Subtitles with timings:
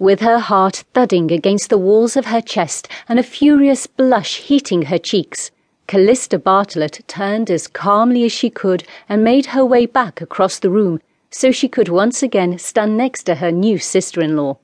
[0.00, 4.84] With her heart thudding against the walls of her chest and a furious blush heating
[4.84, 5.50] her cheeks,
[5.86, 10.70] Calista Bartlett turned as calmly as she could and made her way back across the
[10.70, 14.56] room so she could once again stand next to her new sister-in-law.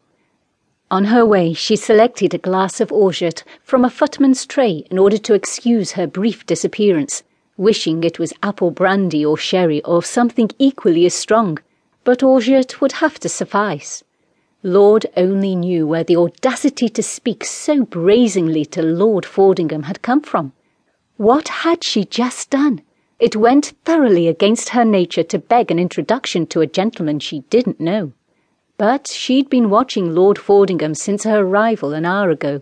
[0.91, 5.19] On her way, she selected a glass of orgeat from a footman's tray in order
[5.19, 7.23] to excuse her brief disappearance,
[7.59, 11.59] wishing it was apple brandy or sherry or something equally as strong,
[12.05, 14.03] but orgeat would have to suffice.
[14.67, 20.21] Lord only knew where the audacity to speak so brazenly to Lord Fordingham had come
[20.21, 20.55] from.
[21.19, 22.83] What had she just done?
[23.21, 27.79] It went thoroughly against her nature to beg an introduction to a gentleman she didn't
[27.79, 28.11] know.
[28.77, 32.61] But she'd been watching Lord Fordingham since her arrival an hour ago.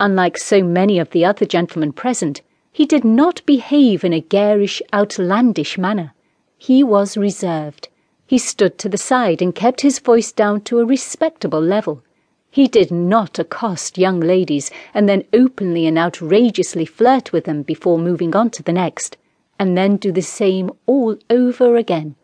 [0.00, 2.40] Unlike so many of the other gentlemen present,
[2.72, 6.12] he did not behave in a garish, outlandish manner.
[6.58, 7.88] He was reserved
[8.26, 12.02] he stood to the side and kept his voice down to a respectable level.
[12.50, 17.98] He did not accost young ladies and then openly and outrageously flirt with them before
[17.98, 19.16] moving on to the next,
[19.58, 22.16] and then do the same all over again.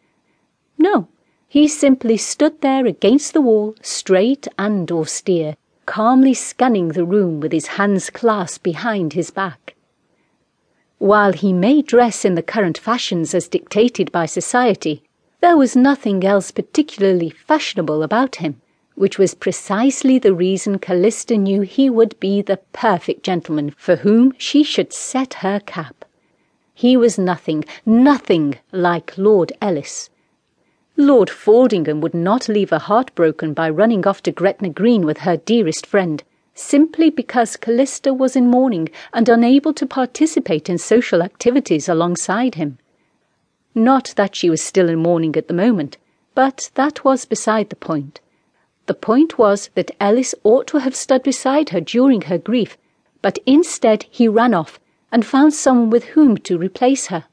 [0.79, 1.09] No,
[1.49, 7.53] he simply stood there against the wall, straight and austere, calmly scanning the room with
[7.53, 9.75] his hands clasped behind his back.
[10.99, 15.03] While he may dress in the current fashions as dictated by society,
[15.43, 18.61] there was nothing else particularly fashionable about him,
[18.95, 24.33] which was precisely the reason Calista knew he would be the perfect gentleman for whom
[24.39, 26.05] she should set her cap.
[26.73, 30.11] He was nothing, nothing like Lord Ellis.
[30.97, 35.37] Lord Fordingham would not leave her heartbroken by running off to Gretna Green with her
[35.37, 36.23] dearest friend,
[36.55, 42.79] simply because Calista was in mourning and unable to participate in social activities alongside him.
[43.75, 45.97] Not that she was still in mourning at the moment,
[46.35, 48.21] but that was beside the point.
[48.87, 52.77] The point was that Ellis ought to have stood beside her during her grief,
[53.23, 54.79] but instead he ran off
[55.11, 57.25] and found someone with whom to replace her.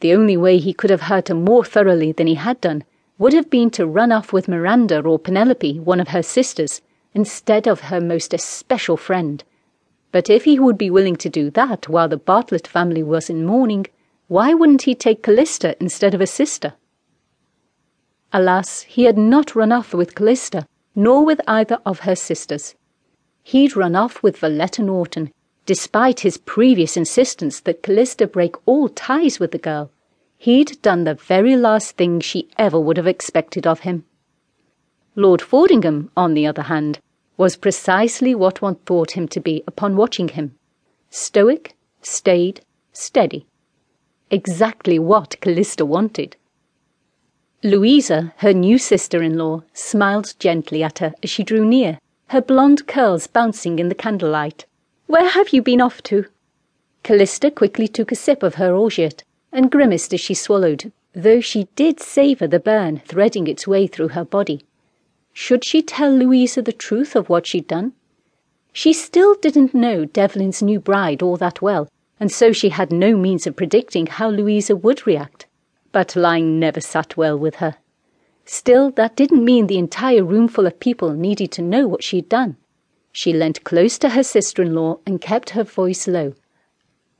[0.00, 2.84] The only way he could have hurt her more thoroughly than he had done
[3.18, 6.82] would have been to run off with Miranda or Penelope, one of her sisters,
[7.14, 9.44] instead of her most especial friend.
[10.10, 13.46] But if he would be willing to do that while the Bartlett family was in
[13.46, 13.86] mourning,
[14.32, 16.72] why wouldn't he take Calista instead of a sister?
[18.32, 22.74] Alas, he had not run off with Calista, nor with either of her sisters.
[23.42, 25.30] He'd run off with Valletta Norton,
[25.66, 29.90] despite his previous insistence that Calista break all ties with the girl.
[30.38, 34.06] He'd done the very last thing she ever would have expected of him.
[35.14, 37.00] Lord Fordingham, on the other hand,
[37.36, 40.54] was precisely what one thought him to be upon watching him.
[41.10, 42.62] Stoic, staid,
[42.94, 43.44] steady
[44.32, 46.36] exactly what Calista wanted.
[47.62, 53.28] Louisa, her new sister-in-law, smiled gently at her as she drew near, her blonde curls
[53.28, 54.64] bouncing in the candlelight.
[55.06, 56.24] Where have you been off to?
[57.04, 59.22] Calista quickly took a sip of her orgeat
[59.52, 64.08] and grimaced as she swallowed, though she did savour the burn threading its way through
[64.08, 64.62] her body.
[65.34, 67.92] Should she tell Louisa the truth of what she'd done?
[68.72, 71.88] She still didn't know Devlin's new bride all that well,
[72.22, 75.46] and so she had no means of predicting how Louisa would react.
[75.90, 77.78] But lying never sat well with her.
[78.44, 82.58] Still, that didn't mean the entire roomful of people needed to know what she'd done.
[83.10, 86.34] She leant close to her sister-in-law and kept her voice low.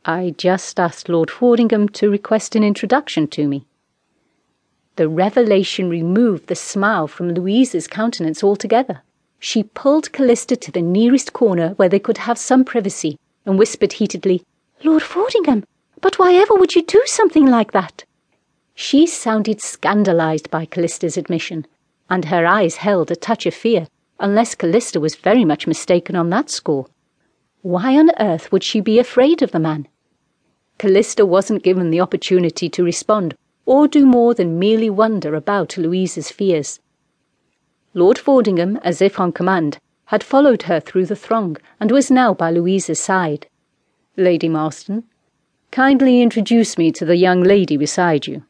[0.05, 3.67] I just asked Lord Fordingham to request an introduction to me.
[4.95, 9.03] The revelation removed the smile from Louisa's countenance altogether.
[9.41, 13.95] She pulled Calista to the nearest corner where they could have some privacy and whispered
[13.95, 14.45] heatedly,
[14.85, 15.65] Lord Fordingham,
[16.01, 18.05] but why ever would you do something like that?
[18.75, 21.67] She sounded scandalized by Calista's admission,
[22.11, 23.87] and her eyes held a touch of fear,
[24.19, 26.87] unless Calista was very much mistaken on that score.
[27.61, 29.87] Why on earth would she be afraid of the man?
[30.79, 36.33] Calista wasn't given the opportunity to respond or do more than merely wonder about Louisa's
[36.33, 36.81] fears.
[37.95, 42.35] Lord Fordingham, as if on command, had followed her through the throng and was now
[42.35, 43.47] by Louisa's side.
[44.19, 45.05] Lady Marston.
[45.71, 48.45] Kindly introduce me to the young lady beside you.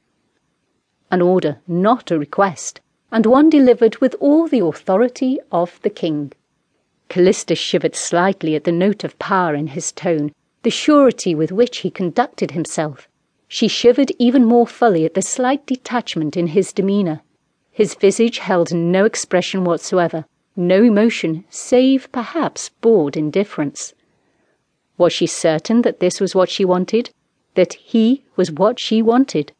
[1.08, 2.80] An order, not a request,
[3.12, 6.32] and one delivered with all the authority of the king.
[7.08, 10.32] Calista shivered slightly at the note of power in his tone,
[10.64, 13.06] the surety with which he conducted himself.
[13.46, 17.20] She shivered even more fully at the slight detachment in his demeanour.
[17.70, 20.24] His visage held no expression whatsoever,
[20.56, 23.94] no emotion, save perhaps bored indifference.
[24.98, 27.10] Was she certain that this was what she wanted?
[27.54, 29.52] That he was what she wanted?